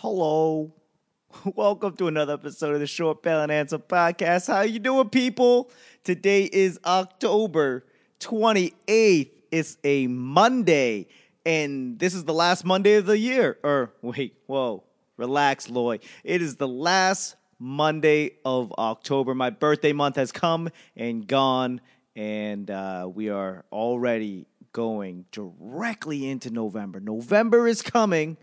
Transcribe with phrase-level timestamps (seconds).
[0.00, 0.72] Hello.
[1.56, 4.46] Welcome to another episode of the Short Bell and Answer podcast.
[4.46, 5.72] How you doing, people?
[6.04, 7.84] Today is October
[8.20, 9.32] 28th.
[9.50, 11.08] It's a Monday,
[11.44, 13.58] and this is the last Monday of the year.
[13.64, 14.84] Or wait, whoa,
[15.16, 16.04] relax, Lloyd.
[16.22, 19.34] It is the last Monday of October.
[19.34, 21.80] My birthday month has come and gone,
[22.14, 27.00] and uh, we are already going directly into November.
[27.00, 28.36] November is coming,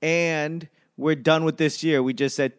[0.00, 0.66] and
[0.96, 2.02] we're done with this year.
[2.02, 2.52] We just said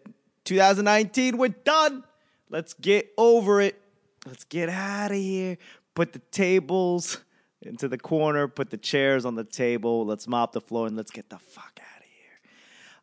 [0.45, 2.03] 2019, we're done.
[2.49, 3.81] Let's get over it.
[4.25, 5.57] Let's get out of here.
[5.93, 7.19] Put the tables
[7.61, 10.05] into the corner, put the chairs on the table.
[10.05, 12.39] Let's mop the floor and let's get the fuck out of here.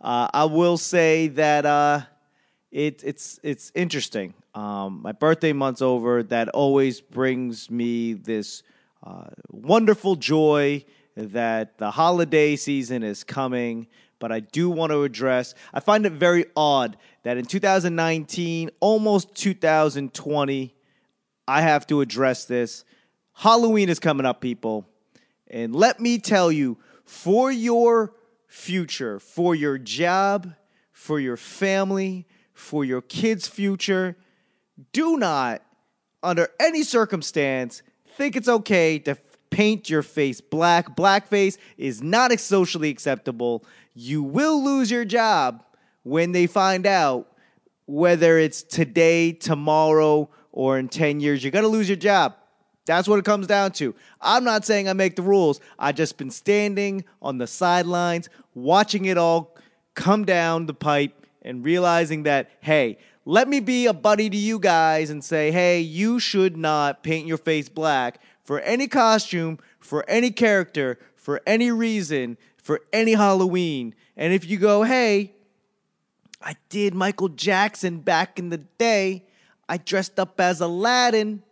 [0.00, 2.02] Uh, I will say that uh,
[2.70, 4.34] it, it's it's interesting.
[4.54, 6.22] Um, my birthday month's over.
[6.22, 8.62] That always brings me this
[9.02, 10.84] uh, wonderful joy
[11.16, 13.86] that the holiday season is coming
[14.22, 15.52] but I do want to address.
[15.74, 20.74] I find it very odd that in 2019, almost 2020,
[21.48, 22.84] I have to address this.
[23.32, 24.86] Halloween is coming up, people.
[25.48, 28.14] And let me tell you, for your
[28.46, 30.54] future, for your job,
[30.92, 34.16] for your family, for your kids' future,
[34.92, 35.62] do not,
[36.22, 39.16] under any circumstance, think it's okay to
[39.50, 40.94] paint your face black.
[40.94, 45.64] Blackface is not socially acceptable you will lose your job
[46.02, 47.28] when they find out
[47.86, 51.42] whether it's today, tomorrow, or in 10 years.
[51.42, 52.34] You're going to lose your job.
[52.84, 53.94] That's what it comes down to.
[54.20, 55.60] I'm not saying I make the rules.
[55.78, 59.56] I just been standing on the sidelines, watching it all
[59.94, 64.58] come down the pipe and realizing that, hey, let me be a buddy to you
[64.58, 70.04] guys and say, hey, you should not paint your face black for any costume, for
[70.08, 73.94] any character, for any reason for any Halloween.
[74.16, 75.34] And if you go, hey,
[76.40, 79.24] I did Michael Jackson back in the day,
[79.68, 81.42] I dressed up as Aladdin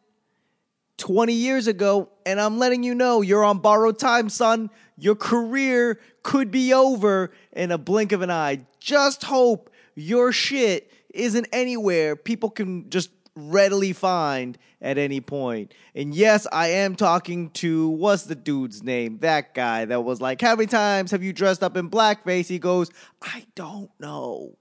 [0.97, 4.71] 20 years ago, and I'm letting you know you're on borrowed time, son.
[4.97, 8.61] Your career could be over in a blink of an eye.
[8.79, 13.11] Just hope your shit isn't anywhere people can just
[13.49, 15.75] readily find at any point.
[15.95, 19.19] And yes, I am talking to what's the dude's name?
[19.19, 22.47] That guy that was like, How many times have you dressed up in blackface?
[22.47, 22.91] He goes,
[23.23, 24.57] I don't know.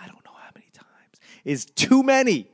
[0.00, 1.20] I don't know how many times.
[1.44, 2.48] It's too many.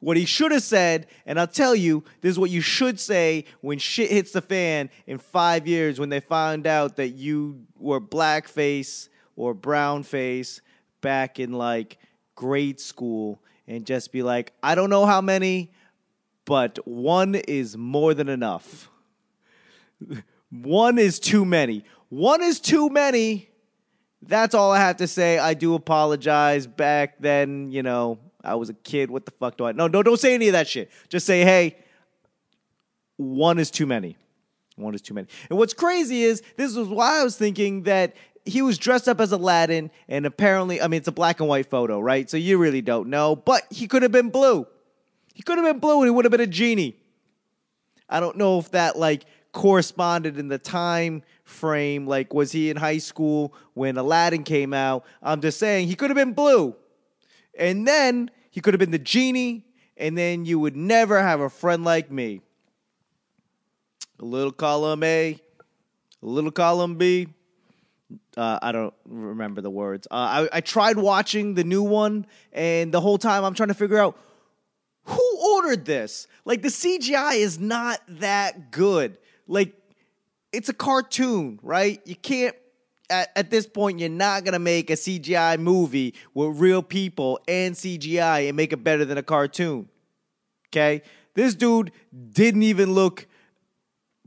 [0.00, 3.44] What he should have said, and I'll tell you, this is what you should say
[3.60, 8.00] when shit hits the fan in five years when they find out that you were
[8.00, 10.60] blackface or brownface
[11.00, 11.98] back in like
[12.34, 15.72] grade school and just be like, I don't know how many,
[16.44, 18.90] but one is more than enough.
[20.50, 21.84] one is too many.
[22.08, 23.48] One is too many.
[24.22, 25.38] That's all I have to say.
[25.38, 26.66] I do apologize.
[26.66, 29.10] Back then, you know, I was a kid.
[29.10, 29.72] What the fuck do I?
[29.72, 30.90] No, no, don't say any of that shit.
[31.08, 31.76] Just say, hey,
[33.16, 34.16] one is too many.
[34.76, 35.26] One is too many.
[35.48, 38.14] And what's crazy is this is why I was thinking that
[38.46, 41.68] he was dressed up as Aladdin, and apparently, I mean, it's a black and white
[41.68, 42.30] photo, right?
[42.30, 44.66] So you really don't know, but he could have been blue.
[45.34, 46.96] He could have been blue, and he would have been a genie.
[48.08, 52.06] I don't know if that like corresponded in the time frame.
[52.06, 55.04] Like, was he in high school when Aladdin came out?
[55.22, 56.76] I'm just saying he could have been blue,
[57.58, 61.50] and then he could have been the genie, and then you would never have a
[61.50, 62.42] friend like me.
[64.20, 65.40] A little column A,
[66.22, 67.28] a little column B
[68.36, 70.06] uh, I don't remember the words.
[70.10, 73.74] Uh, I, I tried watching the new one, and the whole time I'm trying to
[73.74, 74.18] figure out
[75.04, 76.26] who ordered this.
[76.44, 79.18] Like the CGI is not that good.
[79.46, 79.74] Like
[80.52, 82.00] it's a cartoon, right?
[82.04, 82.54] You can't.
[83.08, 87.74] At, at this point, you're not gonna make a CGI movie with real people and
[87.74, 89.88] CGI and make it better than a cartoon.
[90.68, 91.02] Okay,
[91.34, 91.92] this dude
[92.32, 93.28] didn't even look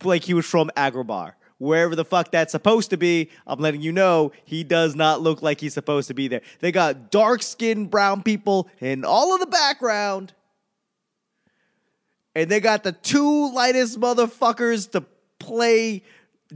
[0.04, 3.92] like he was from Agrabah wherever the fuck that's supposed to be, I'm letting you
[3.92, 6.42] know he does not look like he's supposed to be there.
[6.60, 10.34] They got dark skinned brown people in all of the background.
[12.34, 15.04] And they got the two lightest motherfuckers to
[15.38, 16.04] play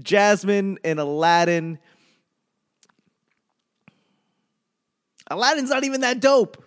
[0.02, 1.78] Jasmine and Aladdin.
[5.30, 6.64] Aladdin's not even that dope.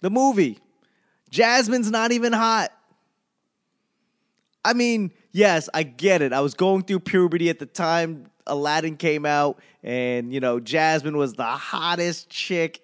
[0.00, 0.58] The movie.
[1.30, 2.70] Jasmine's not even hot.
[4.64, 6.32] I mean, yes, I get it.
[6.32, 11.18] I was going through puberty at the time Aladdin came out, and you know, Jasmine
[11.18, 12.80] was the hottest chick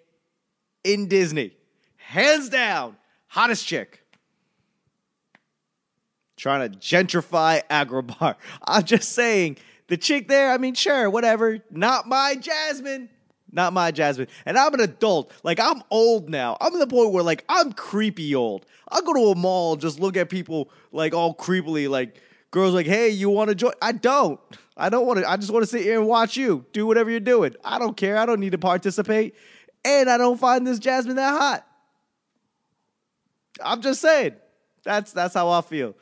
[0.85, 1.56] in Disney.
[1.97, 2.97] Hands down,
[3.29, 4.05] hottest chick.
[6.37, 8.35] Trying to gentrify Agrabah.
[8.64, 9.58] I'm just saying,
[9.88, 11.58] the chick there, I mean, sure, whatever.
[11.70, 13.11] Not my Jasmine.
[13.52, 14.29] Not my Jasmine.
[14.47, 15.32] And I'm an adult.
[15.43, 16.56] Like I'm old now.
[16.61, 18.64] I'm at the point where like I'm creepy old.
[18.88, 22.20] I'll go to a mall just look at people like all creepily, like
[22.50, 23.73] girls like, hey, you want to join?
[23.81, 24.41] I don't.
[24.76, 25.31] I don't want to.
[25.31, 27.55] I just want to sit here and watch you do whatever you're doing.
[27.64, 28.17] I don't care.
[28.17, 29.35] I don't need to participate.
[29.85, 31.67] And I don't find this Jasmine that hot.
[33.62, 34.35] I'm just saying.
[34.85, 35.94] That's that's how I feel.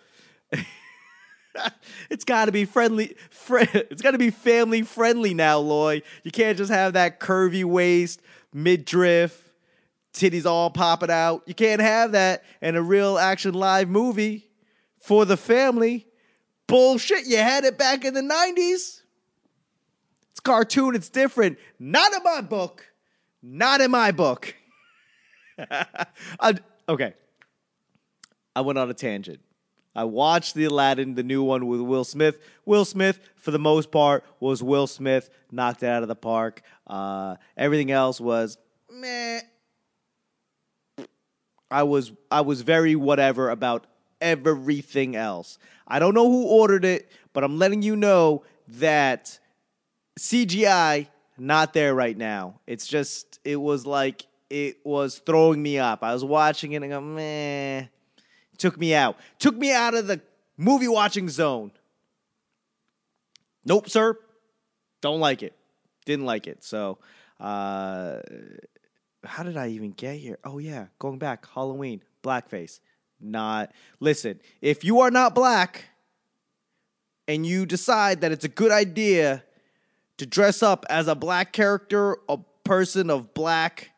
[2.11, 3.17] it's got to be friendly.
[3.31, 6.03] Fr- it's got to be family friendly now, Loy.
[6.23, 8.21] You can't just have that curvy waist,
[8.53, 9.53] midriff,
[10.13, 11.43] titties all popping out.
[11.47, 14.49] You can't have that in a real action live movie
[15.01, 16.08] for the family.
[16.69, 17.27] Bullshit.
[17.27, 19.03] You had it back in the 90s.
[20.31, 20.95] It's cartoon.
[20.95, 21.59] It's different.
[21.81, 22.87] Not in my book.
[23.43, 24.55] Not in my book.
[26.39, 26.55] I,
[26.89, 27.15] okay.
[28.55, 29.41] I went on a tangent.
[29.97, 32.39] I watched the Aladdin, the new one with Will Smith.
[32.65, 36.63] Will Smith, for the most part, was Will Smith, knocked it out of the park.
[36.87, 39.41] Uh, everything else was meh.
[41.71, 43.87] I was I was very whatever about
[44.21, 45.59] everything else.
[45.87, 49.39] I don't know who ordered it, but I'm letting you know that
[50.19, 51.07] CGI
[51.39, 52.61] not there right now.
[52.67, 56.03] It's just it was like it was throwing me up.
[56.03, 57.85] I was watching it and go, meh.
[58.57, 59.17] Took me out.
[59.39, 60.21] Took me out of the
[60.57, 61.71] movie watching zone.
[63.65, 64.19] Nope, sir.
[65.01, 65.55] Don't like it.
[66.05, 66.65] Didn't like it.
[66.65, 66.99] So,
[67.39, 68.19] uh,
[69.25, 70.39] how did I even get here?
[70.43, 70.87] Oh, yeah.
[70.99, 72.81] Going back, Halloween, blackface.
[73.21, 73.73] Not.
[74.01, 75.85] Listen, if you are not black
[77.27, 79.43] and you decide that it's a good idea
[80.19, 83.91] to dress up as a black character, a person of black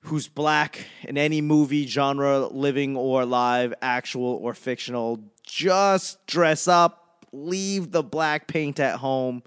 [0.00, 7.26] who's black in any movie genre, living or live, actual or fictional, just dress up,
[7.32, 9.42] leave the black paint at home.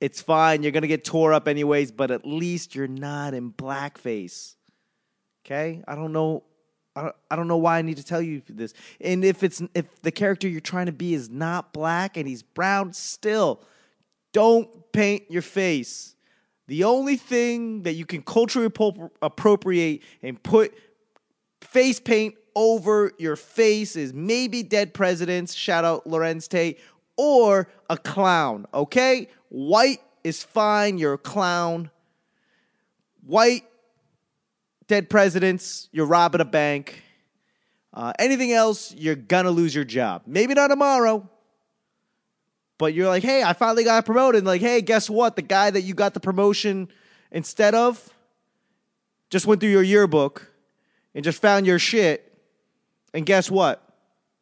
[0.00, 0.62] It's fine.
[0.62, 4.56] You're going to get tore up anyways, but at least you're not in blackface.
[5.44, 5.82] Okay?
[5.86, 6.42] I don't know
[6.94, 8.74] I don't, I don't know why I need to tell you this.
[9.00, 12.42] And if it's if the character you're trying to be is not black and he's
[12.42, 13.60] brown, still
[14.32, 16.14] don't paint your face.
[16.68, 18.70] The only thing that you can culturally
[19.20, 20.72] appropriate and put
[21.60, 26.78] face paint over your face is maybe dead presidents, shout out Larenz Tate,
[27.16, 29.28] or a clown, okay?
[29.48, 31.90] White is fine, you're a clown.
[33.26, 33.64] White,
[34.92, 37.02] dead presidents, you're robbing a bank.
[37.94, 40.20] Uh, anything else, you're gonna lose your job.
[40.26, 41.26] Maybe not tomorrow,
[42.76, 44.44] but you're like, hey, I finally got promoted.
[44.44, 45.34] Like, hey, guess what?
[45.34, 46.88] The guy that you got the promotion
[47.30, 48.06] instead of
[49.30, 50.52] just went through your yearbook
[51.14, 52.30] and just found your shit.
[53.14, 53.82] And guess what?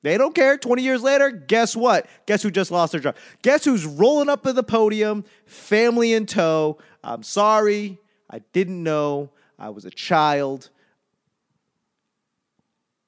[0.03, 0.59] They don't care.
[0.59, 2.09] 20 years later, guess what?
[2.27, 3.15] Guess who just lost their job?
[3.43, 6.79] Guess who's rolling up to the podium, family in tow?
[7.05, 8.01] I'm sorry.
[8.29, 9.31] I didn't know.
[9.61, 10.71] I was a child.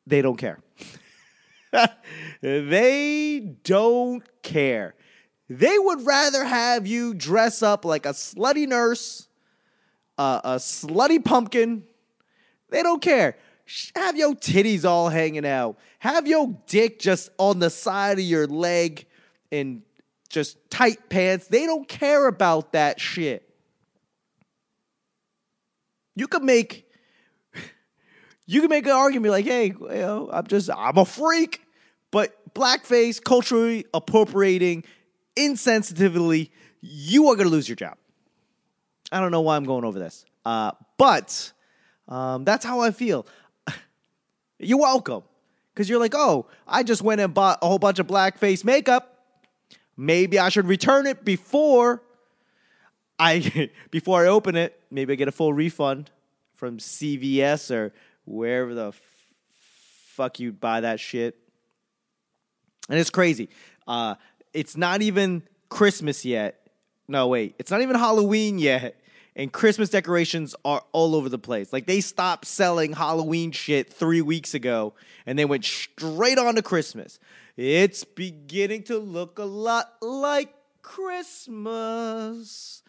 [0.06, 0.58] They don't care.
[2.42, 4.94] they don't care.
[5.48, 9.28] They would rather have you dress up like a slutty nurse,
[10.18, 11.84] uh, a slutty pumpkin.
[12.68, 13.36] They don't care.
[13.96, 15.78] Have your titties all hanging out.
[16.00, 19.06] Have your dick just on the side of your leg
[19.50, 19.82] in
[20.28, 21.48] just tight pants.
[21.48, 23.51] They don't care about that shit.
[26.14, 26.86] You could make
[28.46, 31.62] you can make an argument like, hey, I'm just I'm a freak.
[32.10, 34.84] But blackface, culturally appropriating
[35.36, 36.50] insensitively,
[36.82, 37.96] you are to lose your job.
[39.10, 41.52] I don't know why I'm going over this, uh, but
[42.08, 43.26] um, that's how I feel.
[44.58, 45.22] you're welcome.
[45.72, 49.24] Because you're like, oh, I just went and bought a whole bunch of blackface makeup.
[49.96, 52.02] Maybe I should return it before
[53.18, 54.80] I before I open it.
[54.90, 56.10] Maybe I get a full refund
[56.54, 57.92] from CVS or
[58.24, 59.00] wherever the f-
[60.06, 61.36] fuck you buy that shit.
[62.88, 63.48] And it's crazy.
[63.86, 64.16] Uh,
[64.52, 66.66] it's not even Christmas yet.
[67.08, 68.98] No, wait, it's not even Halloween yet.
[69.34, 71.72] And Christmas decorations are all over the place.
[71.72, 74.92] Like they stopped selling Halloween shit three weeks ago
[75.24, 77.18] and they went straight on to Christmas.
[77.56, 82.81] It's beginning to look a lot like Christmas.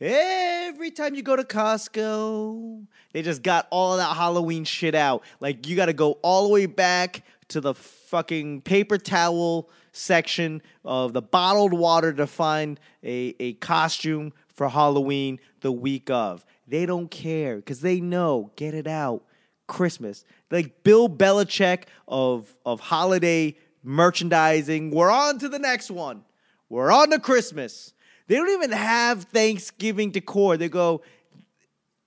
[0.00, 5.22] Every time you go to Costco, they just got all that Halloween shit out.
[5.40, 10.62] Like you got to go all the way back to the fucking paper towel section
[10.86, 16.46] of the bottled water to find a, a costume for Halloween the week of.
[16.66, 19.24] They don't care because they know, get it out.
[19.66, 20.24] Christmas.
[20.50, 24.92] Like Bill Belichick of, of holiday merchandising.
[24.92, 26.24] We're on to the next one.
[26.70, 27.92] We're on to Christmas.
[28.30, 30.56] They don't even have Thanksgiving decor.
[30.56, 31.02] They go,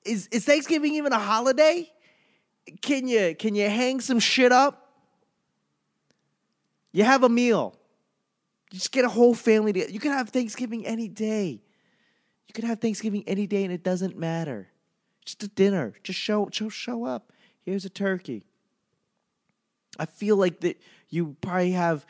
[0.06, 1.92] is is Thanksgiving even a holiday?
[2.82, 4.90] Can you can you hang some shit up?
[6.94, 7.76] You have a meal.
[8.72, 9.92] You just get a whole family together.
[9.92, 11.62] You can have Thanksgiving any day.
[12.48, 14.70] You can have Thanksgiving any day and it doesn't matter.
[15.26, 15.94] Just a dinner.
[16.04, 17.34] Just show show show up.
[17.66, 18.46] Here's a turkey.
[20.00, 22.06] I feel like that you probably have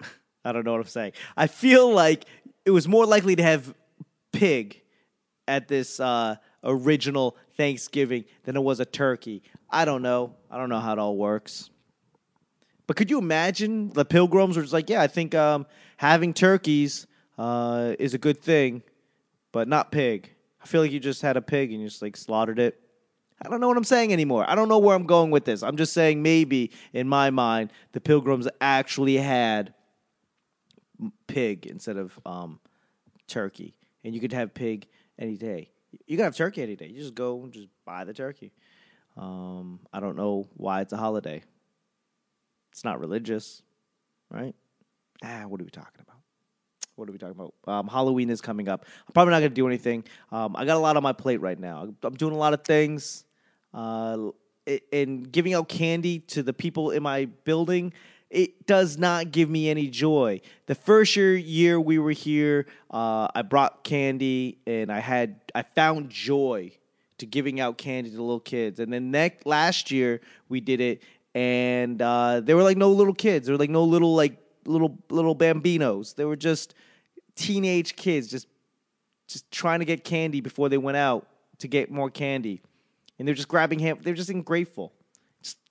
[0.44, 1.12] I don't know what I'm saying.
[1.36, 2.24] I feel like
[2.66, 3.72] it was more likely to have
[4.32, 4.82] pig
[5.48, 9.42] at this uh, original Thanksgiving than it was a turkey.
[9.70, 10.34] I don't know.
[10.50, 11.70] I don't know how it all works.
[12.88, 17.06] But could you imagine the pilgrims were just like, yeah, I think um, having turkeys
[17.38, 18.82] uh, is a good thing,
[19.52, 20.32] but not pig.
[20.62, 22.80] I feel like you just had a pig and you just like slaughtered it.
[23.40, 24.48] I don't know what I'm saying anymore.
[24.48, 25.62] I don't know where I'm going with this.
[25.62, 29.74] I'm just saying maybe in my mind the pilgrims actually had
[31.26, 32.60] pig instead of um,
[33.26, 33.74] turkey,
[34.04, 34.86] and you could have pig
[35.18, 35.70] any day.
[36.06, 36.86] You could have turkey any day.
[36.88, 38.52] You just go and just buy the turkey.
[39.16, 41.42] Um, I don't know why it's a holiday.
[42.72, 43.62] It's not religious,
[44.30, 44.54] right?
[45.24, 46.20] Ah, what are we talking about?
[46.96, 47.54] What are we talking about?
[47.66, 48.84] Um, Halloween is coming up.
[49.06, 50.04] I'm probably not going to do anything.
[50.30, 51.94] Um, I got a lot on my plate right now.
[52.02, 53.24] I'm doing a lot of things.
[53.72, 54.30] Uh,
[54.92, 57.92] and giving out candy to the people in my building
[58.30, 60.40] it does not give me any joy.
[60.66, 65.62] The first year year we were here, uh, I brought candy and I had I
[65.62, 66.72] found joy
[67.18, 68.80] to giving out candy to little kids.
[68.80, 71.02] And then next last year we did it,
[71.34, 73.46] and uh, there were like no little kids.
[73.46, 76.14] There were like no little like little little bambinos.
[76.16, 76.74] They were just
[77.36, 78.48] teenage kids, just
[79.28, 81.26] just trying to get candy before they went out
[81.58, 82.60] to get more candy,
[83.18, 83.98] and they're just grabbing ham.
[84.02, 84.92] They're just ungrateful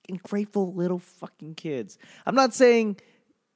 [0.08, 1.98] ungrateful little fucking kids.
[2.24, 2.96] I'm not saying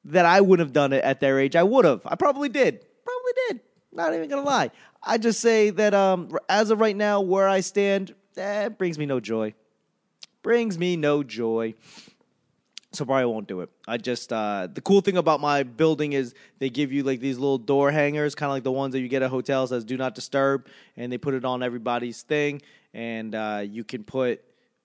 [0.05, 1.57] that I wouldn't have done it at their age.
[1.57, 2.03] I would have.
[2.07, 2.85] I probably did.
[3.05, 3.61] Probably did.
[3.93, 4.71] Not even gonna lie.
[5.03, 9.07] I just say that um, as of right now, where I stand, eh, brings me
[9.07, 9.55] no joy.
[10.43, 11.75] Brings me no joy.
[12.93, 13.71] So probably won't do it.
[13.87, 17.39] I just uh, the cool thing about my building is they give you like these
[17.39, 19.97] little door hangers, kind of like the ones that you get at hotels as "Do
[19.97, 20.67] Not Disturb,"
[20.97, 24.43] and they put it on everybody's thing, and uh, you can put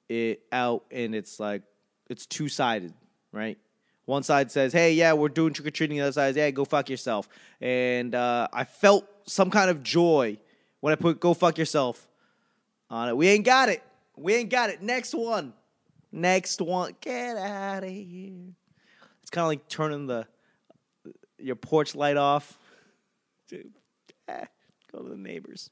[0.10, 1.64] it out and it's like
[2.10, 2.94] it's two sided,
[3.32, 3.58] right?
[4.06, 6.52] One side says, "Hey, yeah, we're doing trick or treating." The other side says, "Yeah,
[6.52, 7.28] go fuck yourself."
[7.60, 10.38] And uh, I felt some kind of joy
[10.80, 12.08] when I put "Go fuck yourself"
[12.90, 13.18] on it.
[13.18, 13.82] We ain't got it.
[14.16, 14.82] We ain't got it.
[14.82, 15.54] Next one.
[16.12, 16.96] Next one.
[17.02, 18.54] Get out of here.
[19.22, 20.28] It's kind of like turning the
[21.40, 22.58] your porch light off.
[23.48, 23.74] Dude,
[24.28, 25.72] go to the neighbors.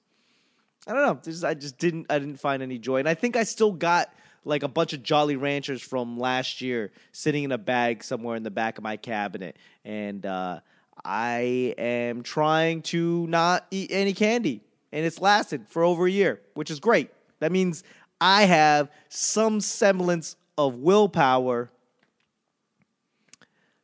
[0.87, 1.19] I don't know.
[1.23, 2.07] Just, I just didn't.
[2.09, 4.13] I didn't find any joy, and I think I still got
[4.45, 8.43] like a bunch of Jolly Ranchers from last year sitting in a bag somewhere in
[8.43, 9.57] the back of my cabinet.
[9.85, 10.59] And uh,
[11.03, 14.61] I am trying to not eat any candy.
[14.91, 17.09] And it's lasted for over a year, which is great.
[17.39, 17.83] That means
[18.21, 21.71] I have some semblance of willpower,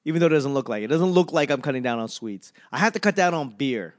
[0.05, 0.85] even though it doesn't look like it.
[0.85, 2.53] It doesn't look like I'm cutting down on sweets.
[2.71, 3.95] I have to cut down on beer.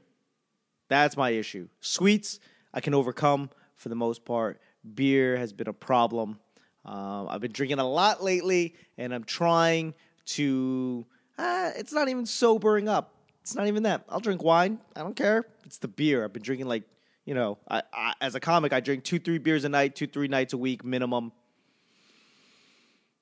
[0.87, 1.67] That's my issue.
[1.81, 2.39] Sweets,
[2.73, 4.61] I can overcome for the most part.
[4.95, 6.39] Beer has been a problem.
[6.85, 9.93] Um, I've been drinking a lot lately, and I'm trying
[10.27, 11.05] to.
[11.37, 13.15] Uh, it's not even sobering up.
[13.41, 14.03] It's not even that.
[14.09, 14.79] I'll drink wine.
[14.95, 15.45] I don't care.
[15.65, 16.23] It's the beer.
[16.23, 16.83] I've been drinking like
[17.25, 17.57] you know.
[17.69, 20.53] I, I, as a comic, I drink two, three beers a night, two, three nights
[20.53, 21.31] a week minimum.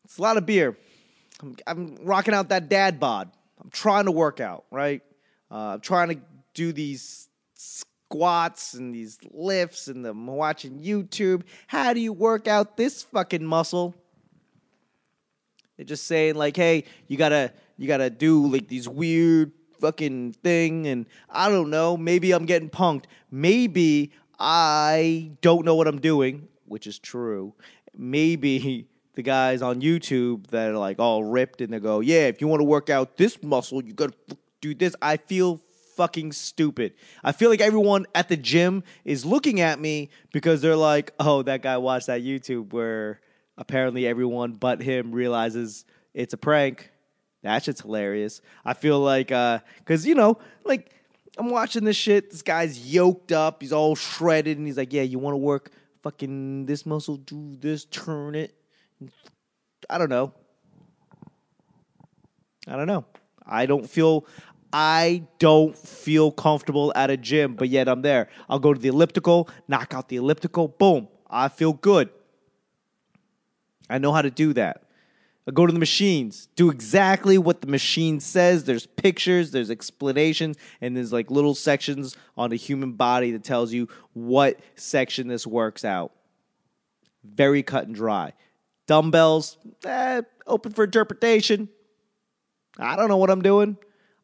[0.06, 0.78] It's a lot of beer.
[1.42, 3.32] I'm, I'm rocking out that dad bod.
[3.62, 5.02] I'm trying to work out, right?
[5.52, 6.18] Uh, I'm trying to
[6.54, 7.29] do these
[8.10, 11.44] squats and these lifts and I'm watching YouTube.
[11.68, 13.94] How do you work out this fucking muscle?
[15.78, 20.88] They're just saying like, hey, you gotta you gotta do like these weird fucking thing
[20.88, 23.06] and I don't know, maybe I'm getting punked.
[23.30, 27.54] Maybe I don't know what I'm doing, which is true.
[27.96, 32.42] Maybe the guys on YouTube that are like all ripped and they go, yeah, if
[32.42, 34.16] you want to work out this muscle, you gotta
[34.62, 34.96] do this.
[35.00, 35.62] I feel
[36.00, 36.94] fucking stupid.
[37.26, 41.42] I feel like everyone at the gym is looking at me because they're like, oh,
[41.44, 43.20] that guy watched that YouTube where
[43.58, 46.90] apparently everyone but him realizes it's a prank.
[47.44, 48.40] That shit's hilarious.
[48.64, 50.90] I feel like, uh, cause you know, like
[51.38, 52.32] I'm watching this shit.
[52.32, 53.62] This guy's yoked up.
[53.62, 57.18] He's all shredded, and he's like, "Yeah, you want to work fucking this muscle?
[57.18, 58.56] Do this, turn it."
[59.90, 60.32] I don't know.
[62.68, 63.04] I don't know.
[63.50, 64.26] I don't feel
[64.72, 68.30] I don't feel comfortable at a gym, but yet I'm there.
[68.48, 72.10] I'll go to the elliptical, knock out the elliptical, boom, I feel good.
[73.90, 74.84] I know how to do that.
[75.48, 78.66] I go to the machines, do exactly what the machine says.
[78.66, 83.74] There's pictures, there's explanations, and there's like little sections on the human body that tells
[83.74, 86.12] you what section this works out.
[87.24, 88.34] Very cut and dry.
[88.86, 91.70] Dumbbells, eh, open for interpretation.
[92.78, 93.78] I don't know what I'm doing.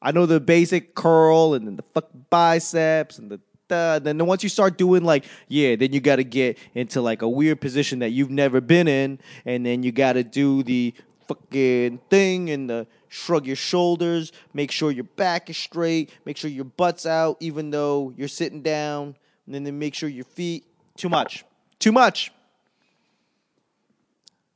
[0.06, 3.40] I know the basic curl and then the fuck biceps and the
[3.72, 7.24] uh, then once you start doing like yeah then you got to get into like
[7.24, 10.94] a weird position that you've never been in and then you got to do the
[11.28, 16.52] fucking thing and the shrug your shoulders make sure your back is straight make sure
[16.52, 19.16] your butt's out even though you're sitting down
[19.48, 20.64] and then make sure your feet
[20.96, 21.44] too much
[21.80, 22.32] too much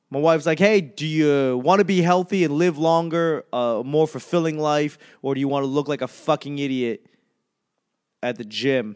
[0.10, 4.08] my wife's like hey do you want to be healthy and live longer a more
[4.08, 7.06] fulfilling life or do you want to look like a fucking idiot
[8.22, 8.96] at the gym?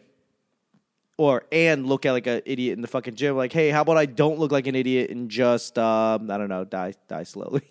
[1.16, 3.96] Or and look at like an idiot in the fucking gym like hey how about
[3.96, 7.62] i don't look like an idiot and just um, i don't know die die slowly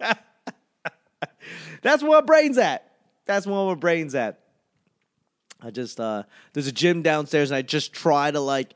[1.82, 2.90] that's where my brain's at.
[3.24, 4.40] That's where my brain's at.
[5.60, 8.74] I just uh there's a gym downstairs and i just try to like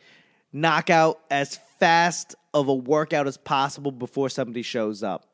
[0.52, 5.26] knock out as fast of a workout as possible before somebody shows up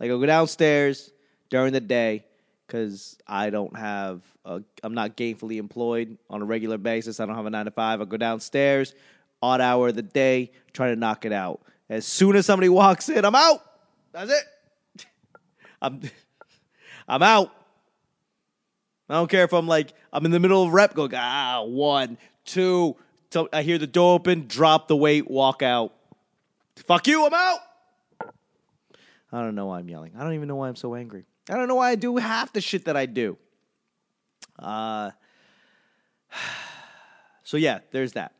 [0.00, 1.12] like i'll go downstairs
[1.48, 2.24] during the day
[2.66, 7.20] because I don't have, i am not gainfully employed on a regular basis.
[7.20, 8.00] I don't have a nine to five.
[8.00, 8.94] I go downstairs,
[9.40, 11.60] odd hour of the day, try to knock it out.
[11.88, 13.62] As soon as somebody walks in, I'm out.
[14.12, 15.06] That's it.
[15.82, 16.02] I'm,
[17.08, 17.52] I'm out.
[19.08, 22.18] I don't care if I'm like I'm in the middle of rep, go ah one,
[22.44, 22.96] two.
[23.30, 25.92] So I hear the door open, drop the weight, walk out.
[26.76, 27.58] Fuck you, I'm out.
[29.32, 30.12] I don't know why I'm yelling.
[30.16, 31.24] I don't even know why I'm so angry.
[31.50, 33.36] I don't know why I do half the shit that I do.
[34.58, 35.10] Uh,
[37.42, 38.32] so yeah, there's that.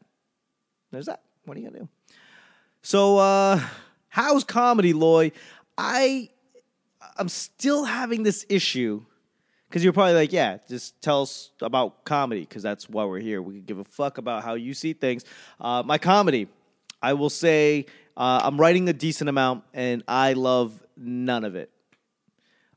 [0.90, 1.22] There's that.
[1.44, 1.88] What are you gonna do?
[2.82, 3.60] So uh,
[4.08, 5.32] how's comedy, Loy?
[5.76, 6.30] I
[7.16, 9.04] I'm still having this issue
[9.68, 13.42] because you're probably like, yeah, just tell us about comedy because that's why we're here.
[13.42, 15.24] We can give a fuck about how you see things.
[15.60, 16.48] Uh, my comedy,
[17.02, 17.86] I will say,
[18.16, 21.70] uh, I'm writing a decent amount, and I love none of it.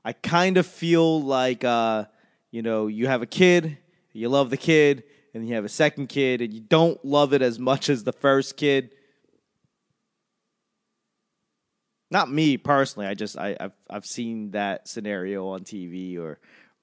[0.03, 2.05] I kind of feel like uh,
[2.51, 3.77] you know you have a kid,
[4.11, 7.41] you love the kid, and you have a second kid, and you don't love it
[7.41, 8.95] as much as the first kid.
[12.11, 13.07] Not me personally.
[13.07, 16.39] I just I, have I've seen that scenario on TV or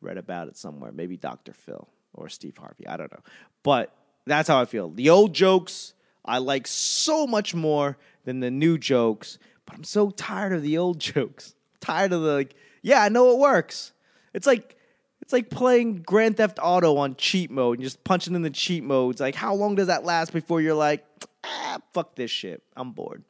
[0.06, 0.92] read about it somewhere.
[0.92, 1.52] Maybe Dr.
[1.52, 2.86] Phil or Steve Harvey.
[2.86, 3.22] I don't know,
[3.62, 3.94] but
[4.26, 4.90] that's how I feel.
[4.90, 5.92] The old jokes
[6.24, 10.78] I like so much more than the new jokes, but I'm so tired of the
[10.78, 11.54] old jokes.
[11.80, 13.92] tired of the like yeah, I know it works.
[14.32, 14.76] It's like
[15.22, 18.84] it's like playing Grand Theft Auto on cheat mode and just punching in the cheat
[18.84, 19.20] modes.
[19.20, 21.04] Like, how long does that last before you're like,
[21.42, 22.62] ah, fuck this shit.
[22.76, 23.24] I'm bored.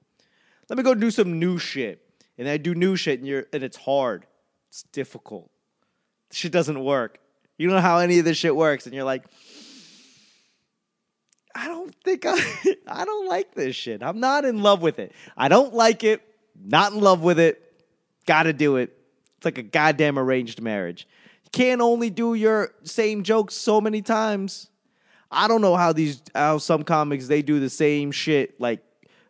[0.68, 2.02] Let me go do some new shit.
[2.36, 4.26] And I do new shit and you're and it's hard.
[4.68, 5.50] It's difficult.
[6.32, 7.18] Shit doesn't work.
[7.58, 9.24] You don't know how any of this shit works, and you're like,
[11.54, 12.34] I don't think I
[12.86, 14.02] I don't like this shit.
[14.02, 15.12] I'm not in love with it.
[15.36, 16.22] I don't like it.
[16.54, 17.62] Not in love with it.
[18.26, 18.96] Gotta do it.
[19.38, 21.08] It's like a goddamn arranged marriage.
[21.44, 24.68] You can't only do your same jokes so many times.
[25.30, 28.80] I don't know how these how some comics they do the same shit like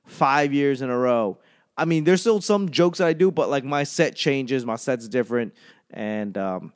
[0.04, 1.38] five years in a row.
[1.76, 4.76] I mean, there's still some jokes that I do, but like my set changes, my
[4.76, 5.54] set's different,
[5.90, 6.72] and um,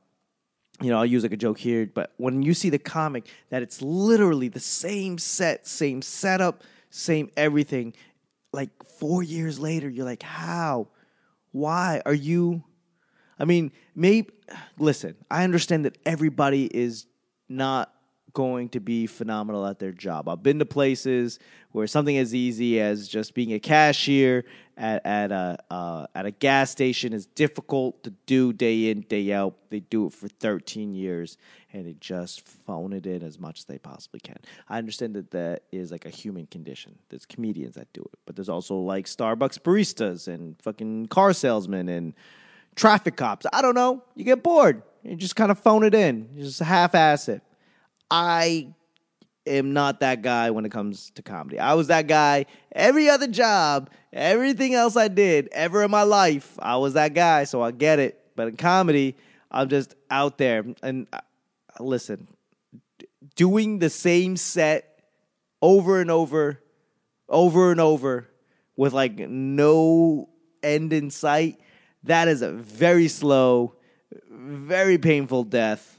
[0.81, 1.87] you know, I'll use like a joke here.
[1.87, 7.31] But when you see the comic that it's literally the same set, same setup, same
[7.37, 7.95] everything,
[8.53, 10.89] like four years later, you're like, how?
[11.53, 12.65] Why are you
[13.41, 14.29] I mean, maybe
[14.79, 17.07] listen, I understand that everybody is
[17.49, 17.93] not
[18.33, 20.29] going to be phenomenal at their job.
[20.29, 21.39] I've been to places
[21.73, 24.45] where something as easy as just being a cashier
[24.77, 29.33] at, at a uh, at a gas station is difficult to do day in day
[29.33, 29.55] out.
[29.69, 31.37] They do it for 13 years
[31.73, 34.39] and they just phone it in as much as they possibly can.
[34.69, 36.99] I understand that that is like a human condition.
[37.09, 41.89] There's comedians that do it, but there's also like Starbucks baristas and fucking car salesmen
[41.89, 42.15] and
[42.75, 43.47] traffic cops.
[43.53, 44.03] I don't know.
[44.15, 44.83] You get bored.
[45.03, 46.29] You just kind of phone it in.
[46.35, 47.43] You just half ass it.
[48.11, 48.75] I
[49.47, 51.59] am not that guy when it comes to comedy.
[51.59, 56.59] I was that guy every other job, everything else I did ever in my life.
[56.59, 58.21] I was that guy, so I get it.
[58.37, 59.17] But in comedy,
[59.51, 60.65] I'm just out there.
[60.83, 61.21] And uh,
[61.79, 62.29] listen,
[63.37, 65.03] doing the same set
[65.63, 66.63] over and over,
[67.29, 68.29] over and over
[68.77, 70.29] with like no
[70.63, 71.61] end in sight
[72.05, 73.75] that is a very slow,
[74.31, 75.99] very painful death.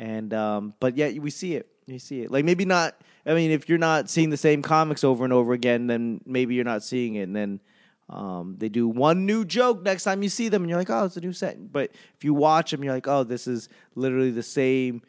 [0.00, 1.68] And um, but yet we see it.
[1.86, 2.30] You see it.
[2.30, 2.96] Like maybe not.
[3.26, 6.54] I mean, if you're not seeing the same comics over and over again, then maybe
[6.54, 7.24] you're not seeing it.
[7.24, 7.60] And then
[8.08, 11.04] Um, they do one new joke next time you see them, and you're like, oh,
[11.04, 11.70] it's a new set.
[11.70, 15.02] But if you watch them, you're like, oh, this is literally the same.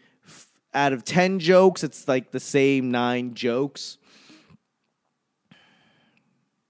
[0.74, 3.98] Out of 10 jokes, it's like the same nine jokes.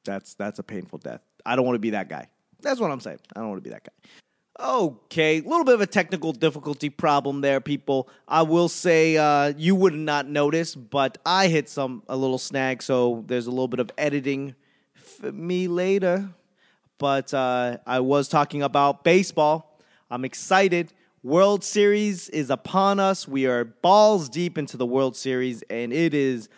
[0.06, 1.22] That's that's a painful death.
[1.46, 2.28] I don't want to be that guy.
[2.62, 3.20] That's what I'm saying.
[3.36, 4.10] I don't want to be that guy.
[4.60, 8.10] Okay, a little bit of a technical difficulty problem there, people.
[8.28, 12.84] I will say uh, you would not notice, but I hit some a little snag,
[12.84, 14.56] so there's a little bit of editing
[14.94, 16.30] for me later.
[16.98, 19.80] But uh, I was talking about baseball.
[20.12, 20.94] I'm excited.
[21.24, 23.28] World Series is upon us.
[23.28, 26.50] We are balls deep into the World Series, and it is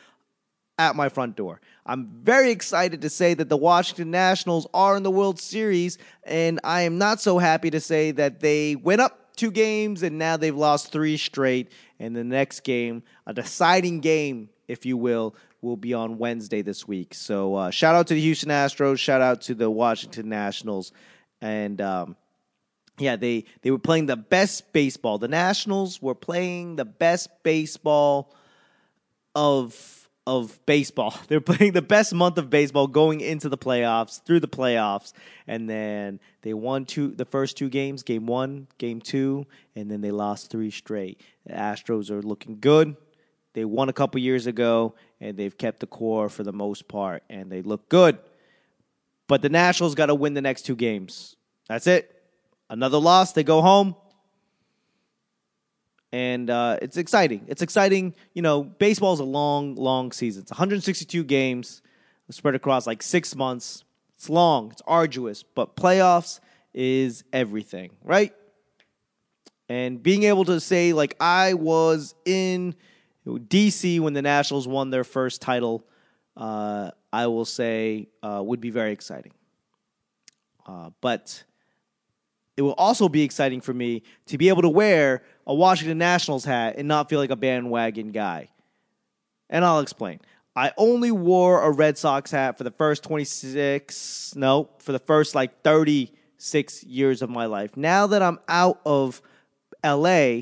[0.80, 1.62] at my front door.
[1.86, 6.60] I'm very excited to say that the Washington Nationals are in the World Series, and
[6.64, 10.38] I am not so happy to say that they went up two games and now
[10.38, 11.72] they've lost three straight.
[12.00, 16.88] And the next game, a deciding game, if you will, will be on Wednesday this
[16.88, 17.14] week.
[17.14, 20.92] So uh, shout out to the Houston Astros, shout out to the Washington Nationals,
[21.42, 22.16] and um,
[23.00, 25.18] yeah, they they were playing the best baseball.
[25.18, 28.36] The Nationals were playing the best baseball
[29.36, 31.16] of of baseball.
[31.28, 35.14] They're playing the best month of baseball going into the playoffs, through the playoffs,
[35.48, 40.02] and then they won two the first two games, game 1, game 2, and then
[40.02, 41.22] they lost 3 straight.
[41.46, 42.96] The Astros are looking good.
[43.54, 47.24] They won a couple years ago and they've kept the core for the most part
[47.30, 48.18] and they look good.
[49.28, 51.36] But the Nationals got to win the next two games.
[51.68, 52.10] That's it.
[52.70, 53.96] Another loss, they go home
[56.14, 57.44] and uh, it's exciting.
[57.48, 58.14] It's exciting.
[58.36, 60.44] You know, baseball is a long, long season.
[60.44, 61.82] It's 162 games
[62.30, 63.84] spread across like six months.
[64.14, 64.72] It's long.
[64.72, 66.40] It's arduous, but playoffs
[66.72, 68.32] is everything, right?
[69.68, 72.76] And being able to say like I was in
[73.28, 75.84] DC when the Nationals won their first title,
[76.38, 79.34] uh, I will say uh, would be very exciting.
[80.68, 81.44] Uh, but
[82.56, 86.46] it will also be exciting for me to be able to wear a Washington Nationals
[86.46, 88.50] hat and not feel like a bandwagon guy.
[89.50, 90.20] And I'll explain.
[90.56, 95.36] I only wore a Red Sox hat for the first 26, no, for the first
[95.36, 97.76] like 36 years of my life.
[97.76, 99.22] Now that I'm out of
[99.84, 100.42] LA,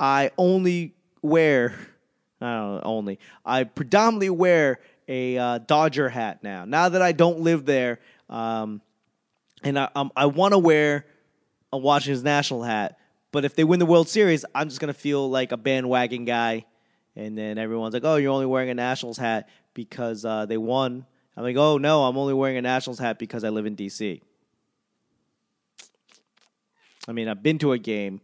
[0.00, 1.74] I only wear,
[2.40, 6.64] I don't know, only, I predominantly wear a uh, Dodger hat now.
[6.64, 8.80] Now that I don't live there, um,
[9.62, 11.06] and I, um, I want to wear
[11.72, 12.98] a Washington's national hat,
[13.36, 16.64] but if they win the World Series, I'm just gonna feel like a bandwagon guy,
[17.14, 21.04] and then everyone's like, "Oh, you're only wearing a Nationals hat because uh, they won."
[21.36, 24.22] I'm like, "Oh no, I'm only wearing a Nationals hat because I live in DC."
[27.06, 28.22] I mean, I've been to a game,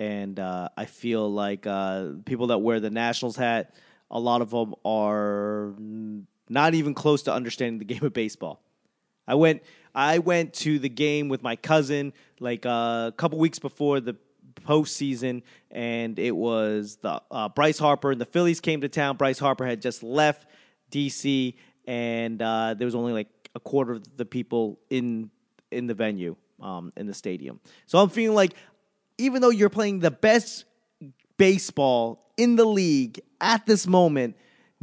[0.00, 3.74] and uh, I feel like uh, people that wear the Nationals hat,
[4.10, 5.74] a lot of them are
[6.48, 8.62] not even close to understanding the game of baseball.
[9.28, 9.62] I went
[9.94, 14.16] I went to the game with my cousin like uh, a couple weeks before the
[14.62, 19.16] postseason, and it was the uh, Bryce Harper and the Phillies came to town.
[19.16, 20.46] Bryce Harper had just left
[20.90, 21.54] DC,
[21.86, 25.30] and uh, there was only like a quarter of the people in
[25.70, 27.60] in the venue, um, in the stadium.
[27.86, 28.54] So I'm feeling like,
[29.18, 30.64] even though you're playing the best
[31.36, 34.36] baseball in the league at this moment,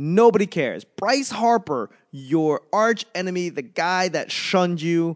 [0.03, 0.83] Nobody cares.
[0.83, 5.15] Bryce Harper, your arch enemy, the guy that shunned you,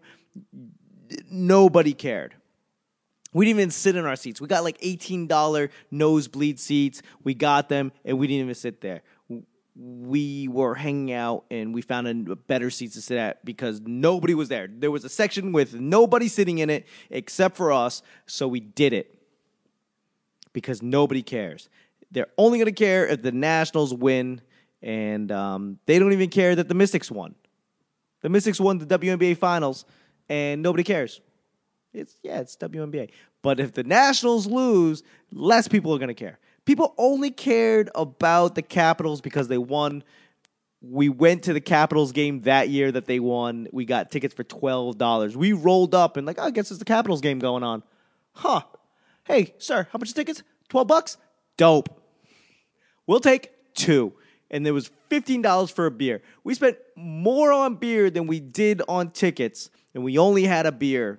[1.31, 2.35] nobody cared.
[3.33, 4.39] We didn't even sit in our seats.
[4.39, 7.01] We got like $18 nosebleed seats.
[7.23, 9.01] We got them and we didn't even sit there.
[9.75, 14.35] We were hanging out and we found a better seats to sit at because nobody
[14.35, 14.67] was there.
[14.69, 18.93] There was a section with nobody sitting in it except for us, so we did
[18.93, 19.17] it
[20.53, 21.69] because nobody cares.
[22.11, 24.41] They're only going to care if the Nationals win
[24.85, 27.33] and um, they don't even care that the Mystics won.
[28.21, 29.83] The Mystics won the WNBA finals,
[30.29, 31.19] and nobody cares.
[31.91, 33.09] It's yeah, it's WNBA.
[33.41, 36.39] But if the Nationals lose, less people are going to care.
[36.65, 40.03] People only cared about the Capitals because they won.
[40.81, 43.67] We went to the Capitals game that year that they won.
[43.71, 45.35] We got tickets for twelve dollars.
[45.35, 47.81] We rolled up and like, oh, I guess it's the Capitals game going on.
[48.33, 48.61] Huh?
[49.23, 50.43] Hey, sir, how much tickets?
[50.69, 51.17] Twelve bucks.
[51.57, 51.89] Dope.
[53.07, 54.13] We'll take two
[54.51, 56.21] and there was $15 for a beer.
[56.43, 60.71] We spent more on beer than we did on tickets, and we only had a
[60.71, 61.17] beer.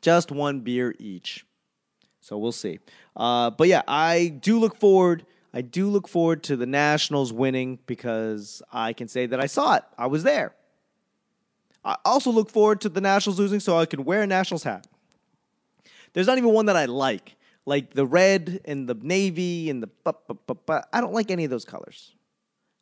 [0.00, 1.44] Just one beer each.
[2.20, 2.78] So we'll see.
[3.16, 5.26] Uh, but yeah, I do look forward.
[5.52, 9.76] I do look forward to the Nationals winning because I can say that I saw
[9.76, 9.84] it.
[9.98, 10.54] I was there.
[11.84, 14.86] I also look forward to the Nationals losing so I can wear a Nationals hat.
[16.12, 19.88] There's not even one that I like like the red and the navy and the
[20.92, 22.14] I don't like any of those colors.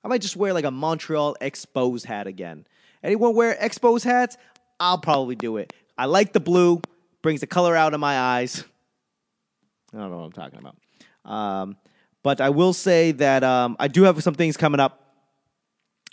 [0.04, 2.66] I might just wear like a Montreal Expos hat again.
[3.02, 4.36] Anyone wear Expos hats?
[4.80, 5.72] I'll probably do it.
[5.96, 6.80] I like the blue,
[7.22, 8.64] brings the color out of my eyes.
[9.92, 10.76] I don't know what I'm talking about.
[11.30, 11.76] Um,
[12.22, 15.04] but I will say that um, I do have some things coming up.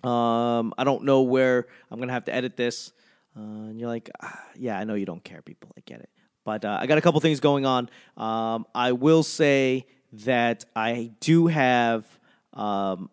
[0.04, 2.92] Um, I don't know where I'm gonna have to edit this.
[3.38, 5.72] Uh, and you're like, ah, yeah, I know you don't care, people.
[5.78, 6.10] I get it.
[6.46, 7.90] But uh, I got a couple things going on.
[8.16, 9.86] Um, I will say
[10.24, 12.06] that I do have.
[12.54, 13.10] Um,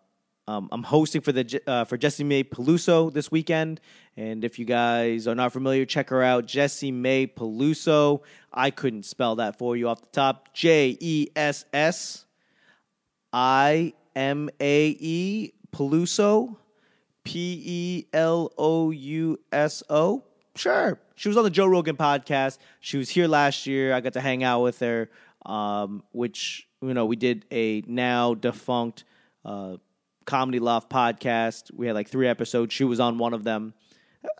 [0.47, 3.81] um, I'm hosting for the uh, for Jessimae Peluso this weekend,
[4.15, 8.21] and if you guys are not familiar, check her out, Jessimae Peluso.
[8.53, 10.53] I couldn't spell that for you off the top.
[10.53, 12.25] J E S S
[13.31, 16.57] I M A E Peluso.
[17.23, 20.23] P E L O U S O.
[20.55, 20.99] Sure.
[21.15, 22.57] She was on the Joe Rogan podcast.
[22.79, 23.93] She was here last year.
[23.93, 25.09] I got to hang out with her,
[25.45, 29.03] um, which, you know, we did a now defunct
[29.45, 29.77] uh,
[30.25, 31.71] Comedy Loft podcast.
[31.73, 32.73] We had like three episodes.
[32.73, 33.73] She was on one of them.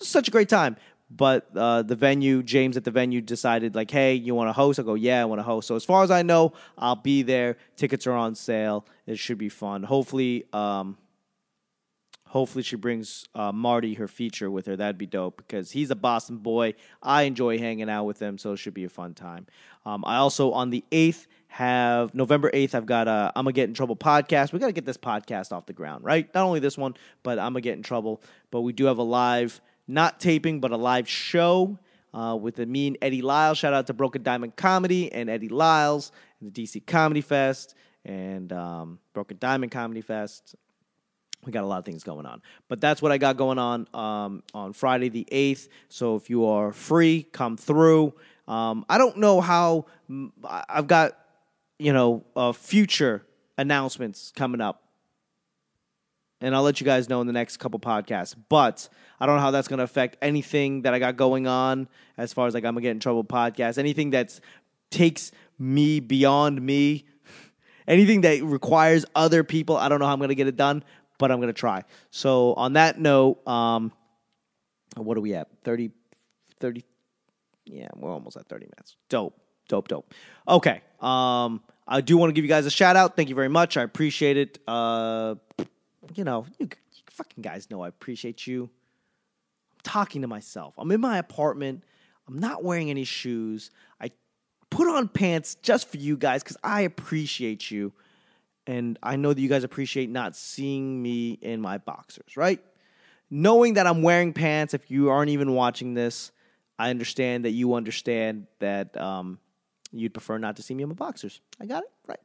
[0.02, 0.78] such a great time.
[1.16, 4.80] But uh, the venue, James at the venue decided, like, hey, you want to host?
[4.80, 5.68] I go, yeah, I want to host.
[5.68, 7.58] So as far as I know, I'll be there.
[7.76, 8.86] Tickets are on sale.
[9.06, 9.84] It should be fun.
[9.84, 10.98] Hopefully, um,
[12.34, 14.76] Hopefully, she brings uh, Marty, her feature, with her.
[14.76, 16.74] That'd be dope because he's a Boston boy.
[17.00, 19.46] I enjoy hanging out with him, so it should be a fun time.
[19.86, 23.56] Um, I also, on the 8th, have November 8th, I've got a I'm going to
[23.56, 24.52] Get in Trouble podcast.
[24.52, 26.28] We got to get this podcast off the ground, right?
[26.34, 28.20] Not only this one, but I'm going to Get in Trouble.
[28.50, 31.78] But we do have a live, not taping, but a live show
[32.16, 33.60] uh, with the, me and Eddie Lyles.
[33.60, 38.52] Shout out to Broken Diamond Comedy and Eddie Lyles and the DC Comedy Fest and
[38.52, 40.56] um, Broken Diamond Comedy Fest
[41.46, 42.42] we got a lot of things going on.
[42.68, 46.46] But that's what i got going on um, on friday the 8th so if you
[46.46, 48.14] are free come through.
[48.48, 49.86] Um, i don't know how
[50.44, 51.18] i've got
[51.80, 53.26] you know uh, future
[53.58, 54.82] announcements coming up.
[56.42, 58.36] And i'll let you guys know in the next couple podcasts.
[58.50, 61.88] But i don't know how that's going to affect anything that i got going on
[62.18, 64.40] as far as like i'm gonna get in trouble podcast anything that
[64.90, 67.06] takes me beyond me.
[67.88, 70.86] Anything that requires other people i don't know how i'm going to get it done
[71.18, 71.84] but I'm going to try.
[72.12, 73.92] So on that note, um,
[74.96, 75.48] what are we at?
[75.64, 75.92] 30,
[76.60, 76.84] 30,
[77.66, 78.96] yeah, we're almost at 30 minutes.
[79.10, 80.14] Dope, dope, dope.
[80.48, 80.82] Okay.
[81.00, 83.16] Um, I do want to give you guys a shout out.
[83.16, 83.78] Thank you very much.
[83.78, 84.60] I appreciate it.
[84.68, 85.36] Uh,
[86.16, 88.64] you know, you, you fucking guys know I appreciate you.
[88.64, 90.74] I'm talking to myself.
[90.78, 91.84] I'm in my apartment.
[92.28, 93.72] I'm not wearing any shoes.
[94.00, 94.12] I
[94.70, 97.94] put on pants just for you guys because I appreciate you
[98.68, 102.64] and I know that you guys appreciate not seeing me in my boxers, right?
[103.30, 106.32] Knowing that I'm wearing pants, if you aren't even watching this,
[106.78, 109.40] I understand that you understand that um,
[109.92, 111.42] you'd prefer not to see me in my boxers.
[111.60, 112.20] I got it right.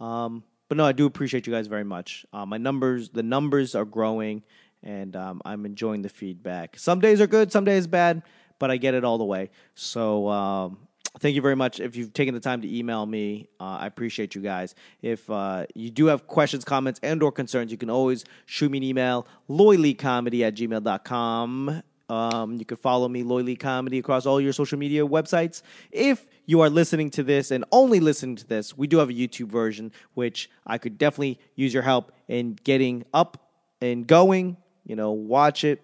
[0.00, 2.26] Um, but no, I do appreciate you guys very much.
[2.32, 4.42] Uh, my numbers, the numbers are growing,
[4.82, 6.78] and um, I'm enjoying the feedback.
[6.78, 8.22] Some days are good, some days bad,
[8.58, 9.50] but I get it all the way.
[9.74, 10.78] So um,
[11.18, 11.80] thank you very much.
[11.80, 14.74] If you've taken the time to email me, uh, I appreciate you guys.
[15.02, 18.78] If uh, you do have questions, comments, and or concerns, you can always shoot me
[18.78, 21.82] an email, loyleecomedy at gmail.com.
[22.08, 25.62] Um, you can follow me, Loy Lee Comedy, across all your social media websites.
[25.90, 29.12] If you are listening to this and only listening to this, we do have a
[29.12, 33.50] YouTube version, which I could definitely use your help in getting up
[33.80, 34.56] and going.
[34.84, 35.82] You know, watch it,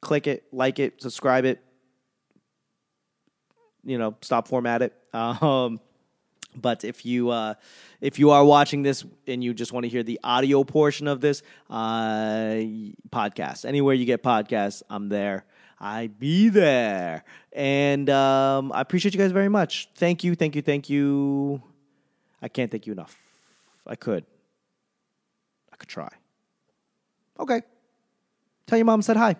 [0.00, 1.63] click it, like it, subscribe it,
[3.84, 4.92] you know, stop format it.
[5.14, 5.80] Um,
[6.56, 7.54] but if you uh,
[8.00, 11.20] if you are watching this and you just want to hear the audio portion of
[11.20, 12.62] this uh,
[13.10, 15.44] podcast, anywhere you get podcasts, I'm there.
[15.80, 19.88] I be there, and um, I appreciate you guys very much.
[19.96, 21.62] Thank you, thank you, thank you.
[22.40, 23.16] I can't thank you enough.
[23.86, 24.24] I could.
[25.72, 26.10] I could try.
[27.38, 27.62] Okay.
[28.66, 29.36] Tell your mom said hi.